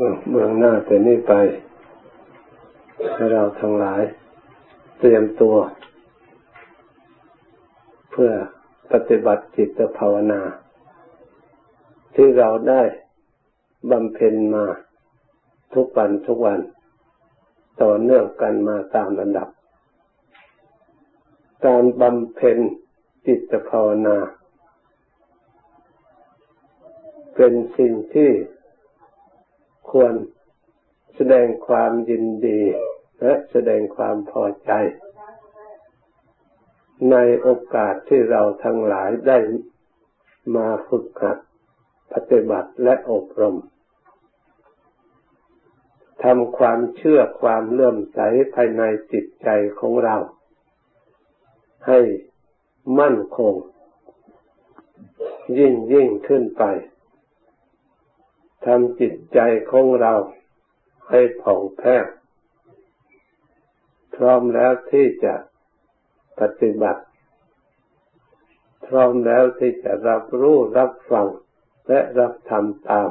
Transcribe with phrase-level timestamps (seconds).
[0.00, 1.32] เบื้องหน้าแต่นี้ไป
[3.14, 4.02] ให้เราทั้งหลาย
[4.98, 5.56] เตรียมตัว
[8.10, 8.30] เพื่อ
[8.92, 10.40] ปฏิบัติจิตภาวนา
[12.14, 12.82] ที่เราได้
[13.90, 14.66] บำเพ็ญมา
[15.74, 16.58] ทุกวันทุกวัน
[17.82, 19.48] ต่อเนื่องกันมาตามระดับ
[21.66, 22.58] การบำเพ็ญ
[23.26, 24.16] จิตภาวนา
[27.34, 28.30] เป็นสิ่งที่
[29.90, 30.14] ควร
[31.14, 32.60] แสดงความยินดี
[33.20, 34.72] และแสดงความพอใจ
[37.10, 39.38] ในโอกาสที่เราทั้งหลายได้
[40.56, 41.38] มาฝึกหัด
[42.12, 43.56] ปฏิบัติและอบรม
[46.24, 48.18] ทำความเชื่อความเลื่อมใส
[48.54, 49.48] ภายในจิตใจ
[49.80, 50.16] ของเรา
[51.86, 52.00] ให้
[52.98, 53.54] มั่นคง
[55.58, 56.64] ยิ่งยิ่งขึ้นไป
[58.64, 59.38] ทำจิตใจ
[59.70, 60.14] ของเรา
[61.10, 62.06] ให้ผ่องแผ้ว
[64.14, 65.34] พร้อมแล้วที่จะ
[66.40, 67.02] ปฏิบัติ
[68.86, 71.26] พร้อมแล้วที่จะรับรู้รับฟัง
[71.88, 73.10] และรับทำตาม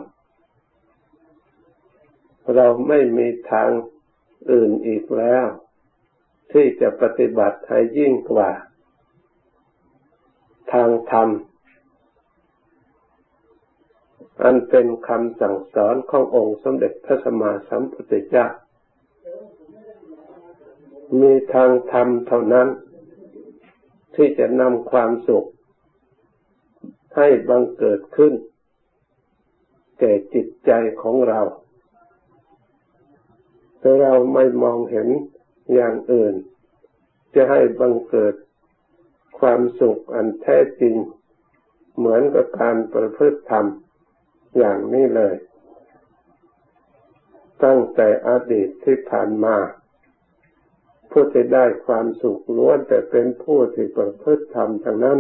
[2.56, 3.70] เราไม่มีทาง
[4.52, 5.46] อื่นอีกแล้ว
[6.52, 8.50] ที่จะปฏิบัติให้ยิ่งกว่า
[10.74, 11.30] ทางธรรม
[14.44, 18.48] อันเป็นคำสั่งสอนขององค์สมเด็จพระสัมมาสัมพุทธเจ้า
[21.20, 22.68] มีทางธรรมเท่านั้น
[24.16, 25.48] ที่จะนำความสุข
[27.16, 28.34] ให้บังเกิดขึ้น
[30.00, 31.42] แก่จิตใจของเรา
[33.80, 35.08] แต่เราไม่มองเห็น
[35.74, 36.36] อย่างอื่น
[37.36, 38.36] จะให้บังเกิด
[39.40, 40.96] ความสุขอันแท้จริง
[41.98, 43.66] เหมือนกับการประพฤติธรรม
[44.58, 45.36] อย่างนี้เลย
[47.64, 49.58] ตั้งแต่อดีตที่ผ่านมา
[51.12, 55.20] ผู้ที่ได้ความสุขล้วนแต่เป็นผู้ที่ประพฤติธรรมทั้งนั้น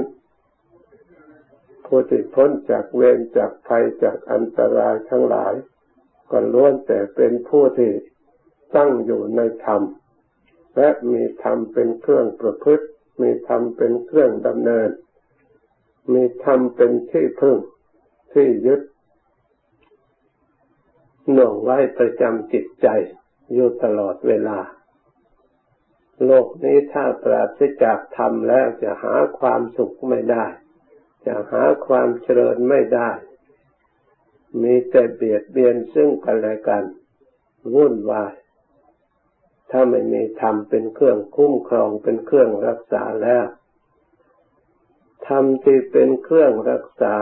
[1.85, 5.53] ผู้ที่พ้นจากเวรจากภัยจากอันตรายทั้งหลาย
[6.31, 7.91] ก็ล้วนแต่เป็นผู้ที่
[8.75, 9.81] ตั้งอยู่ในธรรม
[10.77, 12.85] และมีธรรมเป็นเครื่องประพฤติ
[13.21, 14.89] มีธรรมเป็นเครื่องดำเนิน
[16.13, 17.57] มีธรรมเป็นที่พึ่ง
[18.33, 18.81] ที่ยึด
[21.33, 22.87] หน่วงไว้ประจำจิตใจ
[23.53, 24.59] อยู่ตลอดเวลา
[26.25, 30.45] โลกนี้ถ้าปราศจากธรรมแล้วจะหาความสุขไม่ได้
[31.25, 33.09] จะหาความเจริญไม่ได้
[34.61, 36.83] มีแต่เบียดเบียนซึ่งกันและกัน
[37.75, 38.33] วุ่นวาย
[39.71, 43.45] ถ้าไม่มีธรรมเป็นเครื่องคุ้มครองเป็นเครื่องรักษาแล้ว
[45.27, 47.15] ธรรมที่เป็นเครื่องรักษา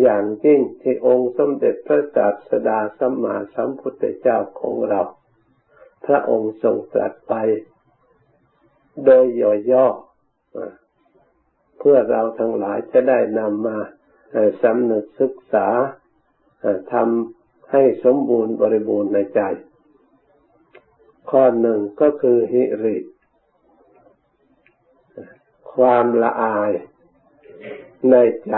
[0.00, 5.02] อย่างยิ่งที่องค์สมเด็จพระศาสดาสัมมาสัมพุทธเจ้าของเรา
[6.06, 7.34] พระองค์ทรงตรัสไป
[9.04, 9.24] โดย
[9.72, 13.78] ย่อๆเพื่อเราทั้งหลายจะได้นำมา
[14.62, 15.68] สำนึกศึกษา
[16.92, 19.40] ทำให้สมบูรณ์บริบูรณ์ในใจ
[21.30, 22.96] ข้อหนึ่งก็คือหิริ
[25.72, 26.70] ความละอาย
[28.10, 28.16] ใน
[28.48, 28.56] ใจ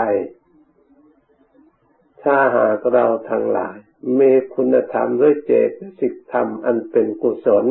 [2.23, 3.77] ถ้าหากเราทั้งหลาย
[4.19, 5.69] มีคุณธรรมด้วยเจต
[5.99, 7.65] สิกธรรมอันเป็นกุศล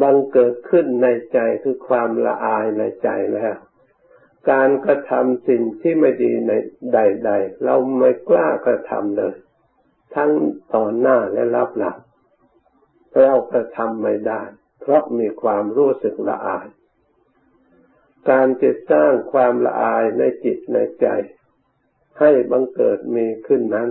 [0.00, 3.56] บังเกิดขึ้นในใจคือความละอายในใจแล้ว
[4.50, 6.52] การกระทำสิ่งที่ไม่ดีใน
[6.94, 9.34] ใด ๆ เราไม่กล้ากระทำเลย
[10.14, 10.30] ทั้ง
[10.74, 11.98] ต่อหน้าและรับหลัง
[13.20, 14.42] เรากระทำไม่ได้
[14.80, 16.66] เพราะมีความรู้สึกละอาย
[18.30, 21.06] การจะสร้างความละอายในจิตในใจ
[22.18, 23.90] ให้บังเกิดมีขึ้นนั้น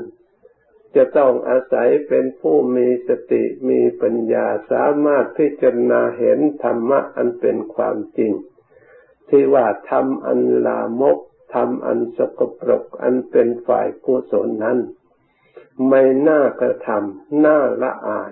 [0.96, 8.34] จะต้องอาศัยเป็นผู้มีสติมีปัญญาสามารถพิจารณาเห็นธรรมะอันเป็นความจริง
[9.30, 11.18] ที่ว่าทำอันลามก
[11.56, 14.80] ทำอันสกปรกอันเป็นฝ่ายกุศลนั้น
[15.90, 18.32] ไม่น่ากระทำน่าละอาย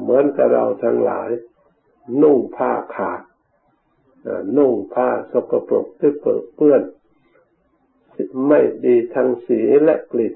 [0.00, 1.30] เหมือนกับเราทั้งหลาย
[2.22, 3.22] นุ่งผ้าขาด
[4.56, 6.82] นุ่งผ้าสกปรกที่เปื้อน
[8.48, 10.34] ไม่ดีทางสีและกลิ่น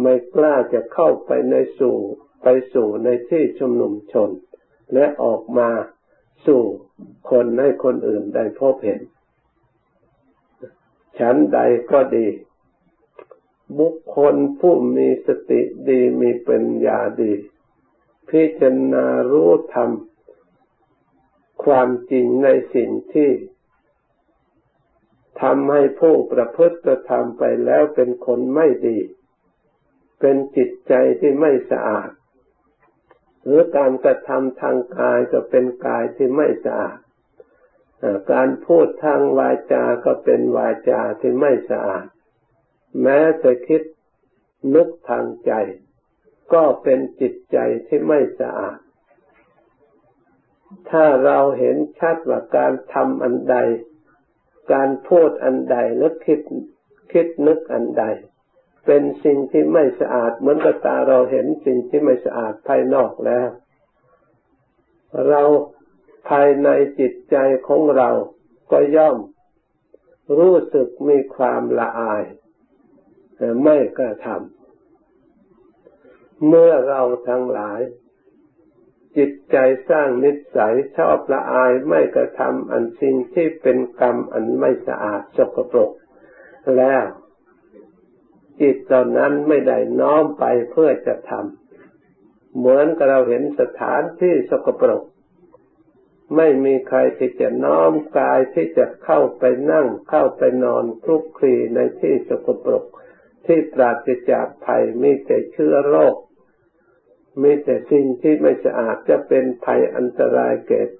[0.00, 1.98] ไม่กล้าจะเข้าไปในสู่
[2.42, 4.30] ไปสู่ในที่ชุมนุมชน
[4.94, 5.70] และออกมา
[6.46, 6.62] สู่
[7.30, 9.00] คนให้คนอื่นได้พบเห็น
[11.18, 11.58] ฉันใด
[11.90, 12.26] ก็ดี
[13.78, 17.32] บุคคลผู้มีสติดีมีปัญญาดี
[18.28, 19.90] พิจารณารู้ธรรม
[21.64, 23.30] ความจริงในสิ่งที่
[25.42, 28.98] ทำให้ผู้ประพฤติกระทำไปแล้วเป็นคนไม่ดี
[30.20, 32.10] เป็นจิตใจที่ไม่สะอาด
[33.44, 36.98] หรือการกระทำทางกายก็เป็นกายที่ไม่สะอาด
[38.32, 42.06] การพูดทางวาจาก็เป็นวาจาที่ไม่สะอาด
[43.02, 43.82] แม้จะคิด
[44.74, 45.52] นึกทางใจ
[46.52, 48.78] ก็เป็นจิตใจที่ไม่สะอาด
[50.90, 53.56] ถ้าเราเห็นชัดว่าการทำอันใด
[54.72, 56.40] การพูดอันใดหรือคิด
[57.12, 58.04] คิดนึกอันใด
[58.86, 63.48] เป็นสิ่งที่ไม่สะอาด เหมือนกับตาเราเห็นสิ่งที่ไม่สะอาดภายนอกแล้ว
[65.28, 65.42] เรา
[66.28, 66.68] ภายใน
[66.98, 67.36] จิตใจ
[67.66, 68.10] ของเรา
[68.70, 69.16] ก็ย่อม
[70.38, 72.22] รู้สึกมีความละอาย
[73.64, 77.80] ไม่กระทำเมื่อเราทั้งหลาย
[79.18, 79.56] จิตใจ
[79.90, 85.90] สร้างนิสัยชอบละอายไม่กระทำอันสิ่งที่เป็นกรรมอันไม่สะอาดสกปรก
[86.76, 87.04] แล้ว
[88.60, 95.02] จิตเหล่านั้นไม่ได้น้อมไปเพื่อจะทำเหมือนกับเราเห็นสถานที่สกปรก
[96.36, 102.84] ไม่มีใครที่จะน้อมกายที่จะเข้าไปนั่งเข้าไปนอนคลุกคลีในที่สกปรก
[103.46, 106.14] ที่ปราศจากภัยมีแต่เชื้อโรค
[107.42, 110.90] มีแต่สิ่งที่ไม่สะอาดจะเป็นภัยอันตรายเกิด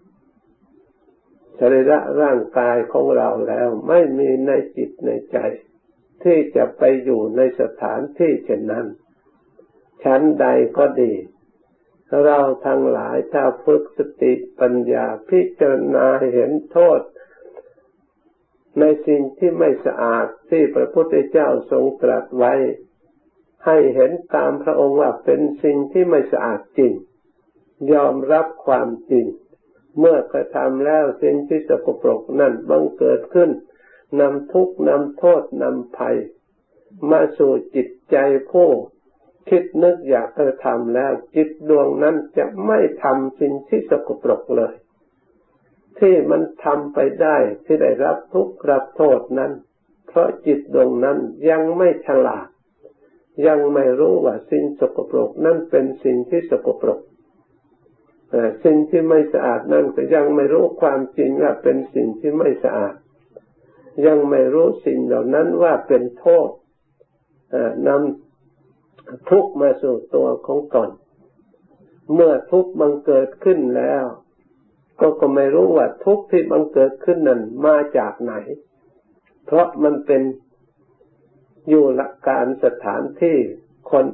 [1.58, 5.38] สรีระร่างกายของเราแล้ว ไม่มีในจิตในใจ
[6.22, 8.86] ที่จะไปอยู่ในสถานที่เช่นนั้น
[10.04, 10.46] ชั้นใด
[10.78, 11.12] ก็ดี
[12.24, 17.00] เราทั้งหลายถ้าฝึกสติปัญญาพิจารณาเห็นโทษ
[18.80, 22.54] ในสิ่งที่ไม่สะอาดที่พระพุทธเจ้าทรงตรัสไว้
[23.68, 26.92] ให้เห็นตามพระองค์ว่าเป็นสิ่งที่ไม่สะอาดจริง
[27.92, 29.26] ยอมรับความจริง
[29.98, 33.50] เมื่อกระทำแล้วสิ่งที่สกปรกนั่นบังเกิดขึ้น
[34.20, 36.16] นำทุกข์นำโทษนำภัย
[37.10, 38.16] มาสู่จิตใจ
[38.50, 38.68] ผู้
[39.48, 44.74] คิดนึกอยากจะทำแล้ว จิตดวงนั้นจะไม่ทำสิ่งที่สกปรกเลย
[45.98, 49.52] ที่มันทำไปได้ที่ได้รับทุกข์รับโทษนั้น
[50.08, 51.18] เพราะจิตดวงนั้น
[51.50, 52.48] ยังไม่ฉลาด
[53.46, 57.00] ยังไม่รู้ว่าสิ่งสกปรกนั้นเป็นสิ่งที่สกปรก
[58.64, 62.94] สิ่งที่ไม่สะอาดนั้นก็ยังไม่รู้ความจริงว่าเป็นสิ่งที่ไม่สะอาด
[64.06, 66.48] ยังไม่รู้สิ่งเหล่านั้นว่าเป็นโทษ
[67.88, 70.88] นำทุกมาสู่ตัวของตน
[72.14, 74.04] เมื่อทุกบังเกิดขึ้นแล้ว
[75.00, 78.32] ก็ก็ไม่รู้ว่าทุกที่บังเกิดขึ้นนั้นมาจากไหน
[79.46, 80.22] เพราะมันเป็น
[81.68, 83.38] อยู่ละการสถานที่
[83.90, 84.04] คน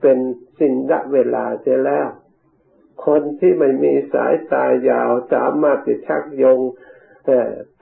[0.00, 0.18] เป็น
[0.60, 2.08] สิ่งละเวลาเสียแล้ว
[3.06, 6.60] คนที่ไม่มีสายตายาวสามารถจะชักโยง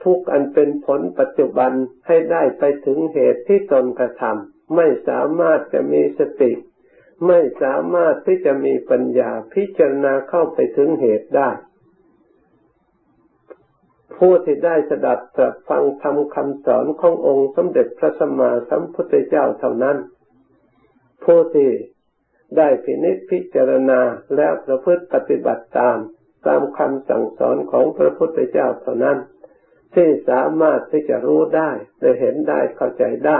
[0.03, 1.71] ทุกอันเป็นผลปัจจุบัน
[2.07, 6.51] ให้ได้ไปถึงเหตุที่ตนกระทำไม่สามารถจะมีสติ
[7.27, 11.49] ไม่สามารถที่จะมีปัญญาพิจารณาเข้าไปถึงเหตุได้
[14.15, 19.97] ผู้ที่ได้สดับตรับฟังทำคำสอนขององค์สมเด็จพระสัมมาสัมพุทธเจ้าเท่านั้น
[21.23, 21.69] ผู้ที่
[22.57, 24.01] ได้พินิจพิจารณา
[24.35, 25.97] แล้วประพฤติปฏิบัติตาม
[26.47, 29.17] ตามคำสั่งสอนของพระพุทธเจ้าเท่านั้น
[29.95, 33.39] ที่สามารถที่จะรู้ได้ได้เห็นได้เข้าใจได้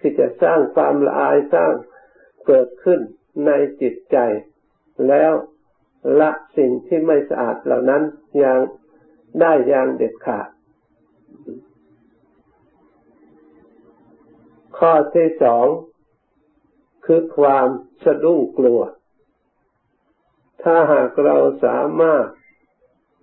[0.00, 1.72] ที่จะสร้างความละอายสร้าง
[2.46, 3.00] เกิดขึ้น
[3.46, 4.16] ในจิตใจ
[5.08, 5.32] แล้ว
[6.20, 8.02] ละสิ่งที่ไม่สะอาดเหล่านั้น
[8.38, 8.60] อย่าง
[9.40, 10.48] ได้อย่างเด็ดขาด
[14.78, 15.66] ข้อที่สอง
[17.04, 17.68] คือความ
[18.04, 18.80] สะดุ้งกลัว
[20.62, 22.26] ถ้าหากเราสามารถ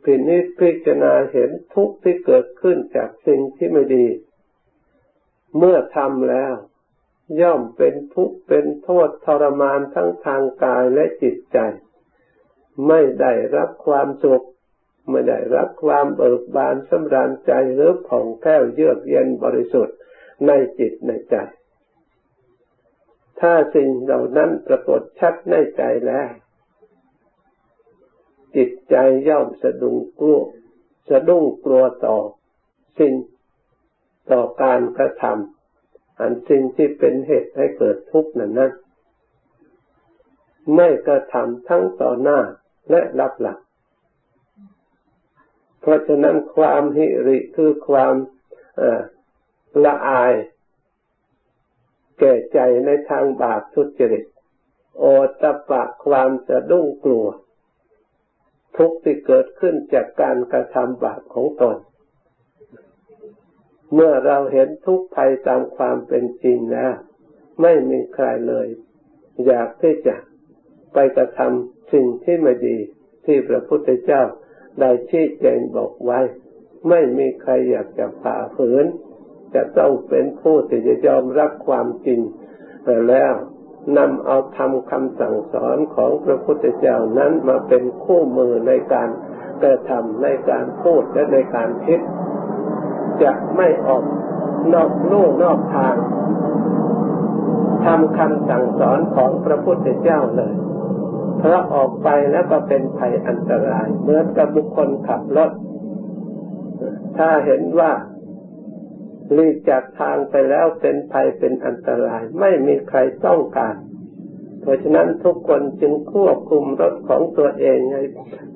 [0.04, 4.08] พินิจพิจารณาเห็นทุกข์ที่เกิดขึ้นจากสิ่งที่ไม่ดี
[5.58, 6.54] เมื่อทำแล้ว
[7.42, 11.58] ย่อมเป็นทุกข์เป็นโทษทรมานทั้งทางกายและจิตใจ
[12.88, 14.46] ไม่ได้รับความสุข
[15.12, 19.98] ไม่ได้รับความเบิกบานสำราญใจหรือผ่องแผ้วเยือกเย็นบริสุทธิ์
[20.48, 21.36] ในจิตในใจ
[23.40, 26.30] ถ้าสิ่งเหล่านั้นปรากฏชัดในใจแล้ว
[28.56, 28.96] จิตใจ
[29.28, 30.42] ย่อมสะดุ้งกลัว
[31.10, 32.18] สะดุ้งกลัวต่อ
[33.00, 33.14] สิ่ง
[34.32, 38.72] ต่อการกระทำอันสิ่งที่เป็นเหตุให้เกิดทุกข์นั้นนั้น
[40.76, 42.40] ไม่กระทำทั้งต่อหน้า
[42.90, 43.60] และรับหลัง
[45.82, 48.14] เพราะฉะนั้นความหิริคือความ
[49.86, 50.34] ละอาย
[52.20, 54.26] แก่ใจในทางบาปทุจริต
[55.00, 55.04] โอ
[55.42, 57.28] ตปะความสะดุ้งกลัว
[58.78, 61.78] ทุกที่เกิดขึ้นจากการกระทำบาปของตน
[63.94, 66.94] เมื่อเราเห็นทุกภัยตามความเป็นจริงแล้ว
[67.62, 68.68] ไม่มีใครเลย
[69.46, 70.16] อยากที่จะ
[70.94, 72.78] ไปกระทำสิ่งที่ไม่ดี
[73.26, 74.22] ที่พระพุทธเจ้า
[74.80, 76.20] ได้ชี้แจงบอกไว้
[76.90, 78.86] ไม่มีใครอยากจะผ่าฝืน
[79.56, 82.20] จะต้องเป็นผู้ที่จะยอมรับความจริง
[82.84, 83.34] แต่แล้ว
[83.98, 89.10] นำเอาทำคำสั่งสอนของพระพุทธเจ้านั้นมาเป็นคู่มือในการ
[89.62, 92.00] กระทำในการพูดและในการคิด
[93.24, 94.04] จะไม่ออก
[94.74, 95.96] นอกลู่นอกทาง
[97.86, 100.56] ทำคำสั่งสอนของพระพุทธเจ้าเลย
[101.42, 105.52] พราะออกไปแล้วก็เป็นภัยอันตรายเหมือนกับบุคคลขับรถ
[107.18, 107.92] ถ้าเห็นว่า
[109.38, 113.76] ลีกจากทางไปแล้วเป็นภัยเป็นอันตราย ไม่มีใครต้องการ
[114.62, 118.04] เพราะฉะนั้นทุกคนจึงควบคุมรถของตัวเองให้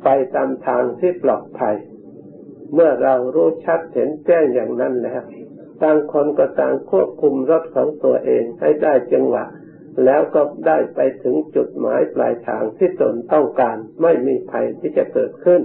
[0.03, 1.75] ไปตามทางที่ปลอดภัย
[2.73, 5.21] เมื่อเรารู้ชัดเห็นแจ้งอย่างนั้นแล้ว
[5.81, 9.45] ต่างคนก็ต่างควบคุมรถของตัวเองให้ได้จังหวะ
[10.03, 15.61] แล้วก็ได้ไปถึงจุดหมายปลายทางที่ตนต้องการไม่มีภัยที่จะเกิดขึ้น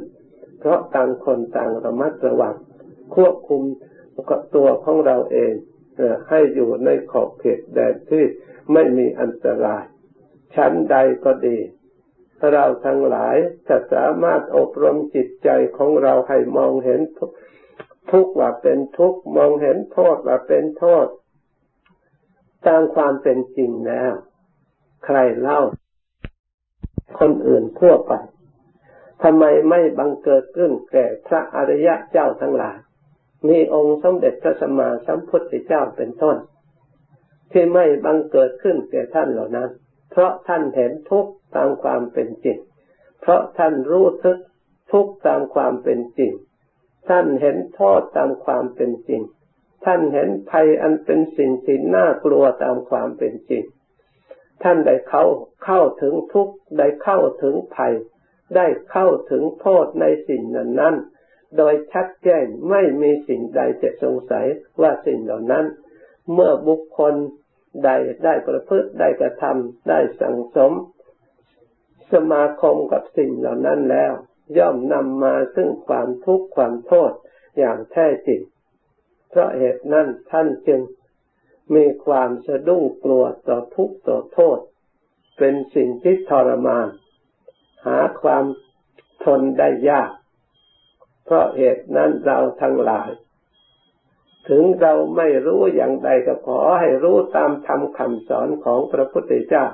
[0.58, 2.54] เพราะต่างคนต่างระมัดระวัง
[3.14, 3.62] ควบคุม
[4.30, 5.52] กับตัวของเราเอง
[6.28, 8.24] ให้อยู่ในขอบเขตแดนที่
[8.72, 9.84] ไม่มีอันตราย
[10.54, 11.58] ชั้นใดก็ดี
[12.52, 13.36] เราทั้งหลาย
[13.68, 17.00] จะสามารถอบรมจิตใจของเราให้มองเห็น
[18.10, 21.06] ทุกข์ว่าเป็นทุกข์มองเห็นโทษว่าเป็นโทษ
[22.66, 24.12] ตามความเป็นจริงแล้ว
[25.04, 25.60] ใครเล่า
[27.18, 28.12] คนอื่นทั่วไป
[29.22, 32.76] ทำไมไม่บังเกิดขึ้นแก่พระอริยะเจ้าทั้งหลาย
[33.48, 36.36] มีองค์สมเด็จพระสัมมาสัมพุทธเจ้าเป็นต้น
[37.52, 39.70] ที่ไม่บังเกิดขึ้นแก่ท่านเหล่านั้น
[40.10, 42.58] เพราะท่านเห็นทุกข์ตามความเป็นจริง
[43.20, 44.38] เพราะท่านรู้ทึก
[44.92, 46.32] ทุกข์ตามความเป็นจริง
[47.08, 49.22] ท่านเห็นโทษตามความเป็นจริง
[49.84, 53.64] ท่านเห็นภัยอันเป็นสิ่งที่น่ากลัวตามความเป็นจริง
[54.62, 55.24] ท่านได้เข้า
[55.64, 57.94] เข้าถึงทุกข์ได้เข้าถึงภัย
[58.56, 60.94] ได้เข้าถึงโทษในสิ่งนั้นนั้น
[61.56, 64.46] โดยชัดแจ้งไม่มีสิ่งใดจะสงสัย
[64.80, 65.64] ว่าสิ่งเหล่านั้น
[66.32, 67.14] เมื่อบุคคล
[67.84, 67.90] ใด
[68.24, 70.72] ได้ประพฤติได้กระทำได้สั่งสม
[72.12, 74.12] สมาคมกับสิ่งเหล่านั้นแล้ว
[74.58, 77.12] ย่อมนำมาซึ่งความทุกข์ความโทษ
[77.58, 78.40] อย่างแท้จริง
[79.30, 80.80] เพราะเหตุนั้นท่านจึง
[81.74, 84.58] มีความสะดุ้งกลัวต่อทุกข์ต่อโทษ
[85.38, 86.88] เป็นสิ่งที่ทรมาน
[87.86, 88.44] หาความ
[89.24, 90.10] ทนได้ยาก
[91.24, 93.10] เพราะเหตุนั้นเราทั้งหลาย
[94.48, 99.64] ถึงเราไม่รู้อย่างใดก็ขอให้รู้ตามธรรมคำสอนของพระพุทธเจ้า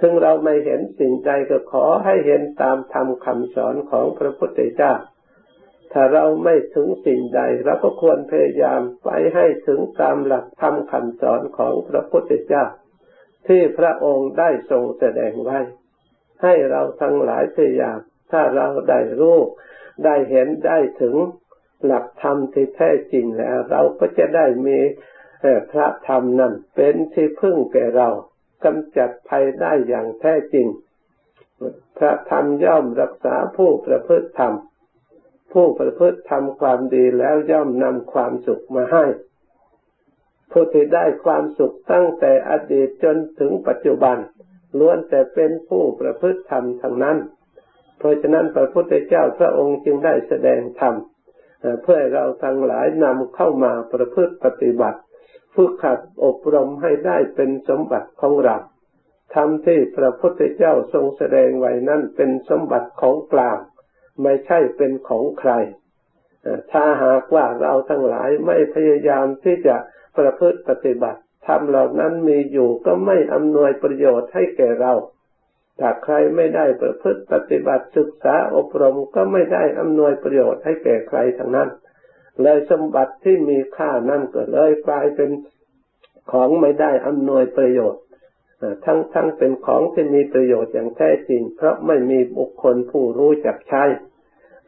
[0.00, 4.92] ถึงเราไม่เห็นสิ่งใดก็ขอให้เห็นตามธรรมคำสอนของพระพุทธเจ้า
[5.96, 12.64] ถ้าเราไม่ถึงสิ่งใดเราก็ควรพยายามไปให้ถึงตามหลักธรรมคำสอนของพระพุทธเจ้า
[13.46, 15.58] ที่พระองค์ได้ทรงแสดงไว้
[16.42, 17.98] ให้เราทั้งหลายพยายาม
[18.32, 19.38] ถ้าเราได้รู้
[20.04, 21.16] ได้เห็นได้ถึง
[21.86, 24.78] หลักธรรมที่แท้จริงแล้ว เราก็จะได้มี
[25.72, 28.08] พระธรรมนั้นเป็นที่พึ่งแก่เรา
[28.64, 30.66] กำจัดภัยได้อย่างแท้จริง
[31.98, 34.54] พระธรรมย่อมรักษาผู้ประพฤติธรรม
[35.54, 39.04] ผู้ประพฤติทำความดีแล้วย่อมนำความสุขมาให้
[40.50, 44.16] ผู้ที่ได้ความสุขตั้งแต่อดีตจนถึงปัจจุบัน
[44.78, 47.18] ล้วนแต่เป็นผู้ประพฤติธรรมทั้งนั้น
[47.98, 50.94] เพราะฉะนั้นพระพุทธเจ้าพระองค์จึงได้แสดงธรรม
[51.82, 55.00] เพื่อเราทั้งหลายนำเข้ามาประพฤติปฏิบัติ
[55.54, 58.56] ฝึกขัดอบรมให้ได้เป็นสมบัติของเรา
[59.34, 63.58] ธรรมที่พระพุทธเจ้าทรงแสดงไว้นั้นเป็นสมบัติของกลาง
[64.22, 65.52] ไม่ใช่เป็นของใคร
[66.72, 69.76] ถ้าหากว่าเราทั้งหลายไม่พยายามที่จะ
[70.18, 74.92] ประพฤติปฏิบัติธรรมเหล่านั้นมีอยู่ก็ไม่อำนวยประโยชน์ให้แก่เรา
[75.80, 81.68] ถ้าใครไม่ได้ประพฤติปฏิบัติศึกษาอบรมก็ไม่ได้อำนวยประโยชน์ให้แก่ใครทั้งนั้น
[82.42, 85.30] เลยสมบัติที่มีค่านั่นก็เลยกลายเป็น
[86.32, 88.02] ของไม่ได้อำนวยประโยชน์
[88.84, 93.84] ทั้งทั้งเป็นของที่มีประโยชน์อย่างแท้จริง เพราะไม่มีบุคคลผู้รู้จักใช้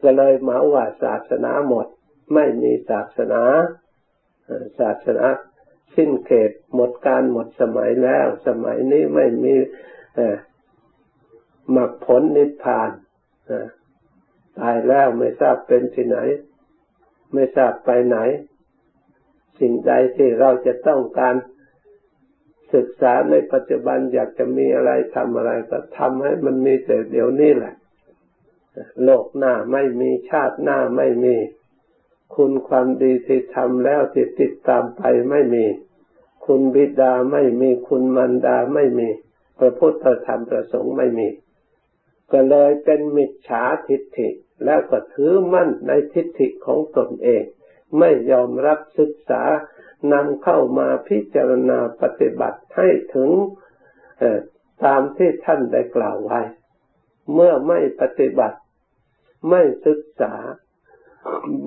[0.01, 1.87] ก็เลยหมาว่าศาสนาหมด
[2.33, 3.43] ไม่มีศาสนา
[4.79, 5.25] ศาสนา
[5.95, 9.55] สิ้นเขตหมดการหมดสมัยแล้ว สมัยนี้ไม่มี
[11.71, 12.89] หมรรคผลนิพพาน
[14.59, 16.17] ตายแล้วไม่ทราบเป็นที่ไหน
[17.33, 18.17] ไม่ทราบไปไหน
[19.59, 21.35] สิ่งใดที่เราจะต้องการ
[22.73, 27.73] ศึกษาในปัจจุบันอยากจะมีอะไรทำอะไรก็ทำให้มันมีแต่เดี๋ยวนี้แหละ
[29.03, 31.35] โลกหน้าไม่มีชาติหน้าไม่มี
[32.35, 35.65] คุณความดีที่ทำแล้วที่ติดตามไปไม่มี
[36.45, 39.09] คุณบิดาไม่มีคุณมันดาไม่มี
[39.59, 41.27] พระพุทธธรรมประสงค์ไม่มี
[42.31, 44.29] ก็เลยเป็นมิจฉาทิฏฐิ
[44.65, 47.43] แล้วก็ถือมั่นในทิฏฐิของตนเอง
[47.99, 49.43] ไม่ยอมรับศึกษา
[50.13, 53.29] นำเข้ามาพิจารณาปฏิบัติให้ถึง
[54.83, 56.41] ตามที่ท่านได้กล่าวไว้
[57.33, 58.57] เมื่อไม่ปฏิบัติ
[59.49, 60.33] ไม่ศึกษา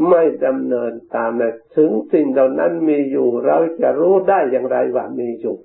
[0.09, 1.33] ไม่ดำเนินตาม
[1.77, 5.57] ถึงสิ่งเหล่านั้นมีอยู่ เราจะรู้ได้อย่างไรว่ามีอยู่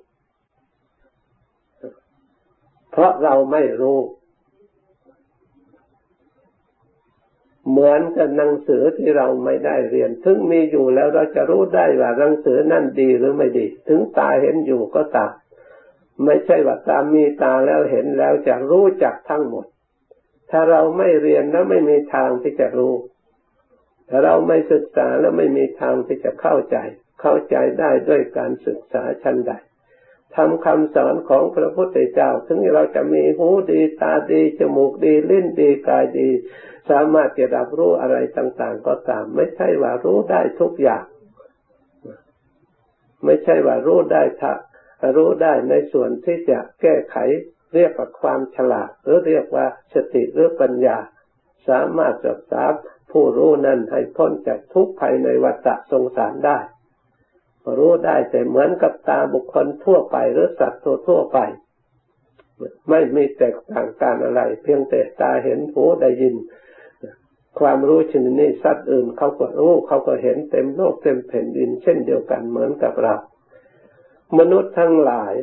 [2.91, 3.99] เพราะเราไม่รู้
[7.69, 15.31] เหมือนกับหนังสือที่เราไม่ได้เรียน ถึงมีอยู่แล้วเราจะรู้ได้ว่าหนังสือนั่นดีหรือไม่ดี ถึงตาเห็นอยู่ก็ตาม
[16.23, 19.65] ไม่ใช่ว่าตามีตาแล้วเห็นแล้วจะรู้จักทั้งหมด
[20.51, 22.93] ถ้าเราไม่เรียนแล้วไม่มีทางที่จะรู้
[24.09, 26.77] ถ้าเราไม่ศึกษาแล้วไม่มีทางที่จะเข้าใจ
[27.21, 29.51] เข้าใจได้ด้วยการศึกษาชั้นใด
[30.35, 36.29] ทำคำสอนของพระพุทธเจ้า ถึงเราจะมีหูดีตาดี จมูกดีลิ้นดีกายดี
[36.89, 41.03] สามารถจะรับรู้อะไรต่าง ๆ ก็ตาม ไม่ใช่ว่ารู้ได้ทุกอย่าง
[43.25, 44.57] ไม่ใช่ว่ารู้ได้ทัก
[45.15, 47.17] รู้ได้ในส่วนที่จะแก้ไข
[47.73, 50.97] เรียกว่าความฉลาด หรือเรียกว่าสติหรือปัญญา
[51.69, 52.65] สามารถจับสา
[53.11, 56.57] ผู้รู้นั้นให้พ้นจากทุกข์ภายในวัฏสงสารได้
[57.77, 61.39] รู้ได้แต่เหมือนกับตาบุคคลทั่วไป หรือสัตว์ตัวทั่วไป
[62.89, 66.35] ไม่มีแตกต่างกันอะไร เพียงแต่ตาเห็นหูได้ยิน
[67.59, 73.15] ความรู้ชนิดนี้สัตว์อื่นเขาก็รู้เขาก็เห็นเต็มโลกเต็มแผ่นดิน เช่นเดียวกันเหมือนกับเรา
[74.39, 75.33] มนุษย์ทั้งหลาย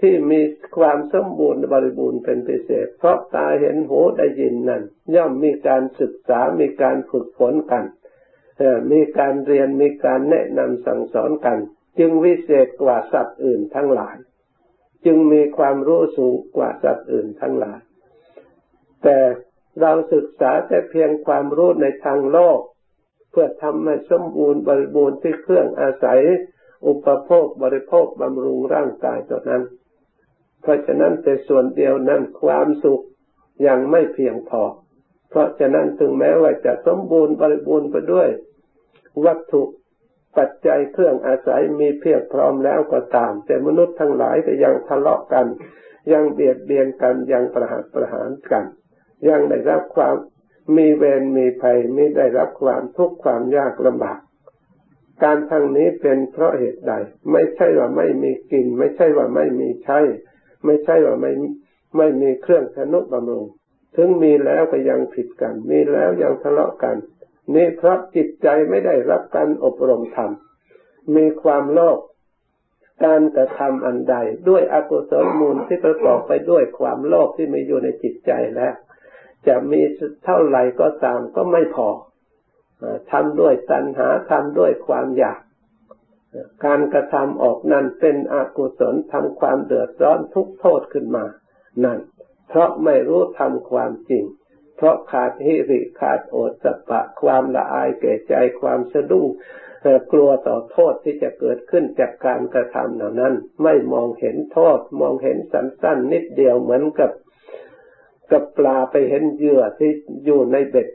[0.00, 0.40] ที่มี
[0.76, 4.82] ความสมบูรณ์บริบูรณ์เป็นพิเศษ เพราะตาเห็นหูได้ยินนั้น
[5.14, 7.84] ย่อมมีการศึกษา มีการฝึกฝนกัน
[8.92, 11.58] มีการเรียนมีการแนะนำสั่งสอนกัน
[11.98, 14.16] จึงวิเศษกว่าสัตว์อื่นทั้งหลาย
[15.04, 17.78] จึงมีความรู้สูงกว่าสัตว์อื่นทั้งหลาย
[19.02, 19.18] แต่
[19.80, 22.58] เราศึกษาแต่เพียงความรู้ในทางโลก
[23.30, 26.20] เพื่อทำให้สมบูรณ์บริบูรณ์ที่เครื่องอาศัย
[26.86, 29.62] อุปโภคบริโภคบำรุงร่างกายตัวนั้น
[30.60, 33.04] เพราะฉะนั้นแต่ส่วนเดียวนั้นความสุข
[33.66, 34.62] ยังไม่เพียงพอ
[35.34, 38.28] เพราะฉะนั้นถึงแม้ว่าจะสมบูรณ์บริบูรณ์ไปด้วย
[39.24, 39.62] วัตถุ
[40.36, 45.46] ปัจจัยเครื่องอาศัยมีเพียงพร้อมแล้วก็ตาม แต่มนุษย์ทั้งหลายก็ยังทะเลาะกัน
[46.12, 48.64] ยังเบียดเบียนกันยังประหารประหารกัน
[49.28, 50.14] ยังได้รับความ
[50.76, 54.18] มีเวรมีภัยไม่ได้รับความทุกข์ความยากลำบาก
[55.22, 56.92] การทั้งนี้เป็นเพราะเหตุใด
[57.32, 59.98] ไม่ใช่ว่าไม่มีกิน ไม่ใช่ว่าไม่มีใช้
[60.64, 61.32] ไม่ใช่ว่าไม่
[61.96, 63.46] ไม่มีเครื่องทนุบำรุง
[63.96, 66.96] ถึงมีแล้วก็ยังผิดกัน มีแล้วยังทะเลาะกัน
[67.54, 70.30] นี่เพราะจิตใจไม่ได้รับการอบรมธรรม
[71.16, 71.98] มีความโลภ
[73.04, 74.16] การกระทำอันใด
[74.48, 78.74] ด้วยอกุศลมูลที่ประกอบไปด้วยความโลภที่มีอยู่ในจิตใจแล้ว
[79.46, 79.80] จะมี
[80.24, 81.88] เท่าไหร่ก็ตามก็ไม่พอ
[83.12, 85.40] ทำด้วยตัณหาทำด้วยความอยาก
[86.64, 91.24] การกระทำออกนั้นเป็นอกุศลทำความเดือดร้อนทุกโทษขึ้นมา
[91.84, 91.98] นั่น
[92.48, 94.24] เพราะไม่รู้ทำความจริง
[94.76, 99.26] เพราะขาดฮิริขาดโอสปะ ความละอายแก่ใจความสะดุ้ง
[100.12, 107.10] กลัวต่อโทษที่จะเกิดขึ้นจากการกระทำเหล่านั้น ไม่มองเห็นโทษ มองเห็นสั้นๆนิดเดียวเหมือนกับ
[108.30, 109.90] กับปลาไปเห็นเหยื่อที่
[110.24, 110.88] อยู่ในเบ็ด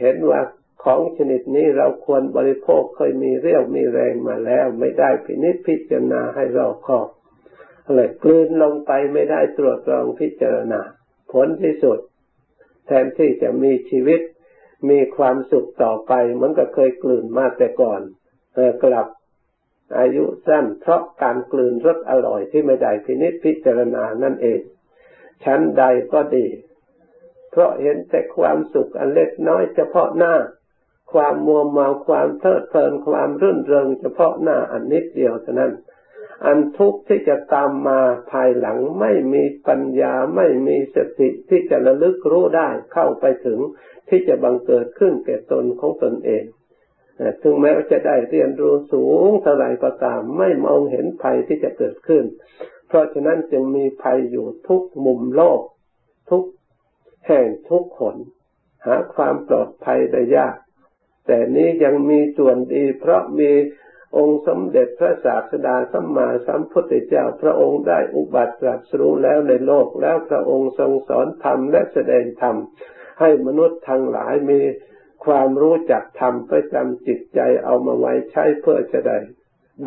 [0.00, 0.40] เห็นว่า
[0.84, 7.08] ของชนิดนี้เราควรบริโภคเคยมีเรี่ยวมีแรงมาแล้ว ไม่ได้พินิจพิจารณาให้เรอบคอบ
[7.94, 10.80] เลยกลืนลงไปไม่ได้ตรวจรองพิจารณา
[11.32, 11.98] ผลที่สุด
[12.86, 14.20] แทนที่จะมีชีวิต
[14.90, 18.00] มีความสุขต่อไปเหมือนกับเคยกลืนมาแต่ก่อน
[18.54, 19.06] เออกลับ
[19.98, 24.60] อายุสั้น เพราะการกลืนรสอร่อยที่ไม่ได้พินิจพิจารณานั่นเอง
[25.44, 26.46] ชั้นใดก็ดี
[27.50, 30.34] เพราะเห็นแต่ความสุขอันเล็กน้อยเฉพาะหน้า
[31.12, 35.72] ความมัวเมาความเพลิดเพลินความรื่นเริงเฉพาะหน้าอันนิดเดียวเท่านั้น
[36.46, 38.00] อันทุกข์ที่จะตามมา
[38.30, 43.60] ภายหลังไม่มีปัญญาไม่มีสติที่จะระลึกรู้ได้เข้าไปถึง
[44.08, 46.44] ที่จะบังเกิดขึ้นแก่ตนของตนเอง
[47.42, 52.24] ถึงแม้ว่าจะได้เรียนรู้สูงเท่าไรก็ตามไม่มองเห็นภัยที่จะเกิดขึ้น
[52.88, 55.60] เพราะฉะนั้นจึงมีภัยอยู่ทุกมุมโลก
[56.30, 56.44] ทุก
[57.26, 58.16] แห่งทุกคน
[58.86, 60.56] หาความปลอดภัยได้ยาก
[61.26, 63.50] แต่นี้ยังมีส่วนดีเพราะมี
[64.16, 72.56] องค์สมเด็จพระศาสดาสัมมาสัมพุทธเจ้า พระองค์ได้อุบัติตรัสรู้แล้วในโลกแล้วพระองค์ทรงสอนธรรมและแสดงธรรม
[73.20, 74.60] ให้มนุษย์ทั้งหลายมี
[75.24, 79.18] ความรู้จักธรรมประจำจิตใจเอามาไว้ใช้เพื่อจะได้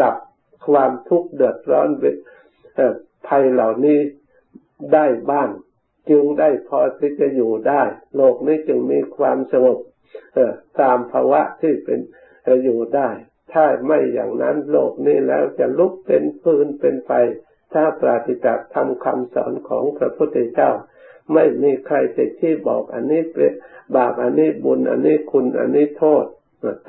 [0.01, 0.15] ดับ
[0.67, 1.89] ความทุกข์เดือดร้อน
[3.27, 3.99] ภัยเหล่านี้
[4.93, 5.49] ได้บ้าง
[6.09, 7.83] จึงได้พอที่จะอยู่ได้
[8.15, 9.79] โลกนี้จึงมีความสงบ
[10.81, 11.99] ตามภาวะที่เป็น
[12.63, 13.09] อยู่ได้
[13.53, 17.11] ถ้าไม่อย่างนั้นโลกนี้แล้วจะลุกเป็นฟืนเป็นไฟ
[17.73, 20.71] ถ้าปราศจากทำคำสอนของพระพุทธเจ้า
[21.33, 23.51] ไม่มีใครจะที่บอกอันนี้เป็น
[23.95, 26.25] บาปอันนี้บุญอันนี้คุณอันนี้โทษ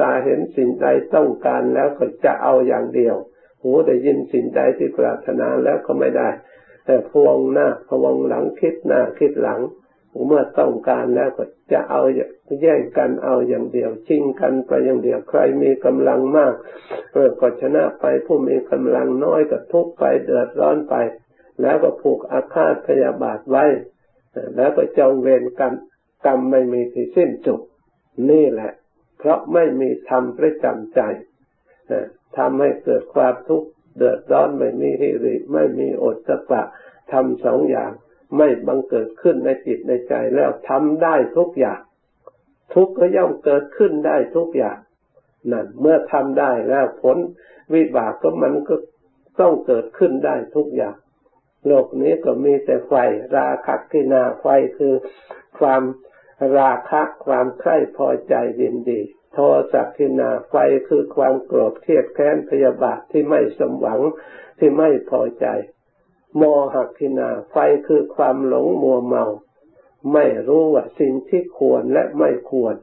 [0.00, 3.16] ตาเห็นสิ่งใดต้องการแล้วก็จะเอาอย่างเดียว
[3.62, 6.28] หูได้ยินสิ่งใดที่ปรารถนาแล้วก็ไม่ได้
[6.84, 9.60] แต่พวงหน้าพวงหลังคิดหน้าคิดหลัง
[10.26, 12.02] เมื่อต้องการแล้วก็จะเอา
[12.62, 16.54] แย่งกันเอาอย่างเดียว ชิงกันไปอย่างเดียวใครมีกำลังมาก
[17.12, 20.94] เออก็ชนะไปผู้มีกำลังน้อยก็ทุกไปเดือดร้อนไป
[21.62, 23.64] แล้วก็ผูกอาฆาตพยาบาทไว้
[24.56, 25.72] แล้วก็จองเวรกัน
[26.26, 27.60] กรรมไม่มีที่สิ้นสุด
[28.30, 28.72] นี่แหละ
[29.18, 31.00] เพราะไม่มีธรรมประจำใจ
[32.36, 36.62] ทำให้เกิดความทุกข์เดือดร้อนไม่มีฮิริไม่มีอดสปะ
[37.12, 37.90] ทำสองอย่าง
[38.36, 41.80] ไม่บังเกิดขึ้นในจิตในใจแล้วทำได้ทุกอย่าง
[42.74, 44.78] ทุกข์ก็ย่อมเกิดขึ้นได้ทุกอย่าง
[45.50, 47.16] นั่นเมื่อทำได้แล้วผล
[47.74, 48.74] วิบากก็มันก็
[49.40, 50.96] ต้องเกิดขึ้นได้ทุกอย่าง
[51.66, 52.92] โลกนี้ก็มีแต่ไฟ
[53.36, 54.46] ราคะกินาไฟ
[54.78, 54.94] คือ
[55.58, 55.82] ความ
[56.58, 59.00] ราคะความใคร่พอใจยินดี
[59.32, 59.38] โท
[59.72, 60.54] สักินาไฟ
[60.88, 64.00] คือความโกรธเครียดแค้นพยาบาทที่ไม่สมหวัง
[64.58, 65.46] ที่ไม่พอใจ
[66.36, 66.42] โม
[66.74, 69.24] หกินา ไฟคือความหลงมัวเมา
[70.12, 72.74] ไม่รู้ว่าสิ่งที่ควรและไม่ควร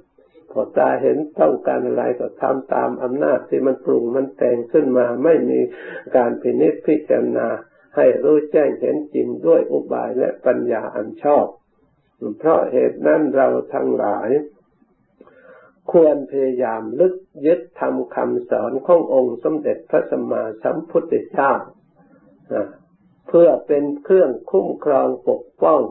[0.51, 5.59] พอตาเห็นต้องการอะไรก็ทำตามอำนาจที่มันปรุงมันแต่งขึ้นมา ไม่มี
[6.15, 7.47] การพินิจพิจารณา
[7.95, 11.45] ให้รู้แจ้งเห็นจริงด้วยอุบายและปัญญาอันชอบ
[12.39, 14.29] เพราะเหตุนั้นเราทั้งหลาย
[15.91, 21.51] ควรพยายามลึกยึดทำคำสอนขององค์สมเด็จพระสัมมาสัมพุทธเจ้า
[23.27, 25.81] เพื่อเป็นเครื่องคุ้มครองปกป้อง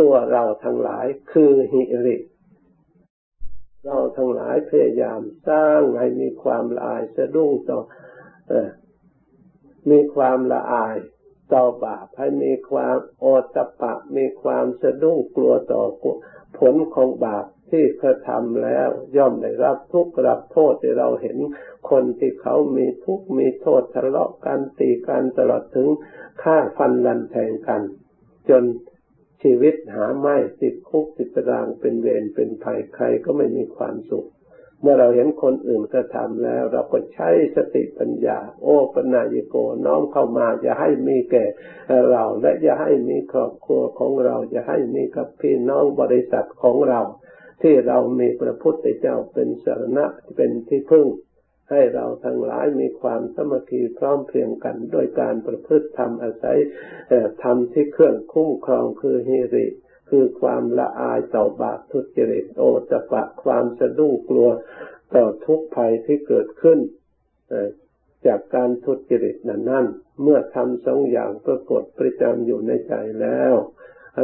[0.00, 2.16] ตัวเราทั้งหลายคือหิริ
[3.84, 7.78] เราทั้งหลายพยายามสร้างให้มีความละอายสะดุ้งต่อ
[9.90, 10.96] มีความละอาย
[11.52, 15.82] ต่อบาปให้มีความโอตปะ มีความสะดุ้งกลัวต่อ
[16.58, 21.38] ผลของบาป ที่กระทำแล้ว ย่อมได้รับทุกข์รับโทษที่เราเห็น
[21.90, 25.88] คนที่เขามีทุกข์มีโทษทะเลาะกันตีกันตลอดถึง
[26.42, 27.82] ฆ่าฟันลันแทงกัน
[28.48, 28.64] จน
[29.42, 34.28] ชีวิตหาไม่ติดคุกติดตารางเป็นเวรเป็นภัยใครก็ไม่มีความสุข
[34.80, 39.56] เมื่อเราเห็นคนอื่นกระทำแล้ว เราก็ใช้สติปัญญา โอปนายโก
[39.86, 41.44] น้อมเข้ามาอย่าให้มีแก่
[42.10, 47.00] เราและอย่าให้มีครอบครัวของเราอย่าให้มีกับพี่น้องบริษัทของเรา
[47.62, 50.04] ที่เรามีพระพุทธเจ้าเป็นสารณะ
[50.36, 51.06] เป็นที่พึ่ง
[51.70, 56.58] ให้เราทั้งหลายมีความสมัคคีพร้อมเพรียงกัน โดยการประพฤติธรรมอาศัย
[57.42, 59.66] ธรรมที่เครื่องคุ้มครองคือฮิริ
[60.10, 64.48] คือความละอายต่อบาปทุจริตโอตปะความสะดุ้งกลัว
[65.14, 66.78] ต่อทุกภัยที่เกิดขึ้น
[68.26, 69.86] จากการทุจริตนั้นนั่น
[70.22, 73.54] เมื่อทำสองอย่างปรากฏประจำอยู่ในใจแล้ว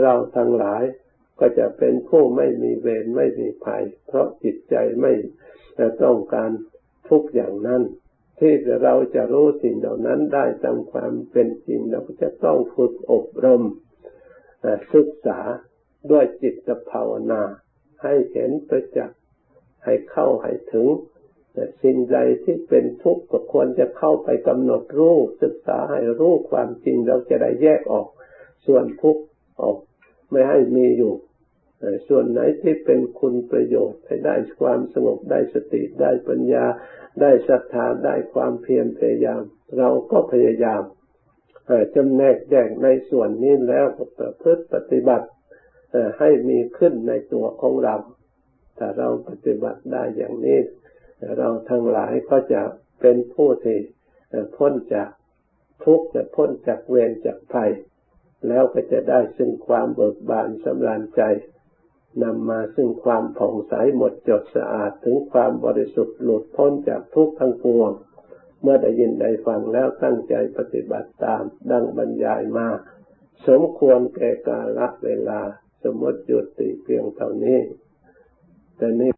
[0.02, 0.82] เราทั้งหลาย
[1.40, 5.12] ก็จะเป็นผู้ไม่มีเวรไม่มีภัย เพราะจิตใจไม่
[6.02, 6.50] ต้องการ
[7.10, 7.82] ทุกอย่างนั้น
[8.38, 13.62] ที่เราจะรู้สิ่งเหล่านั้นได้ตามความเป็นจริงเราจะต้องฝึกอบรม
[14.94, 15.40] ศึกษา
[16.10, 17.42] ด้วยจิตภาวนา
[18.02, 19.18] ให้เห็นประจักษ์
[19.84, 20.88] ให้เข้าให้ถึง
[21.82, 28.06] สิ่งใดที่เป็นทุกข์ก็ควรจะเข้าไปกำหนดรู้ศึกษาให้รู้ความจริงเราจะได้แยกออก
[28.66, 29.22] ส่วนทุกข์
[29.60, 29.76] ออก
[30.30, 31.12] ไม่ให้มีอยู่
[32.08, 36.64] ส่วนไหนที่เป็นคุณประโยชน์ให้ได้ความสงบได้สติได้ปัญญา
[37.20, 39.42] ได้ศรัทธาได้ความเพียรพยายาม
[39.78, 40.82] เราก็พยายาม
[41.94, 43.86] จำแนกแยกในส่วนนี้แล้ว
[44.18, 45.26] ประพฤติปฏิบัติ
[46.18, 47.96] ให้มีขึ้นในตัวของเรา
[48.78, 50.58] ถ้าเราปฏิบัติได้อย่างนี้
[51.38, 52.62] เราทั้งหลายก็จะ
[53.00, 53.78] เป็นผู้ที่
[54.56, 55.08] พ้นจาก
[55.84, 57.70] ทุกข์จะพ้นจากเวรจากภัย
[58.48, 61.22] แล้วก็จะได้ซึ่งความเบิกบานสำราญใจ
[62.22, 67.90] นำมาซึ่งความผ่องใสหมดจดสะอาดถึงความบริสุทธิ์หลุดพ้นจากทุกข์ทั้งปวง
[68.62, 72.68] เมื่อได้ยินได้ฟังแล้วตั้งใจปฏิบัติตามดังบรรยายมา
[73.48, 75.40] สมควรแก่กาลเวลา
[75.82, 77.58] สมมติจุติเพียงเท่านี้
[78.76, 79.10] แต่นี้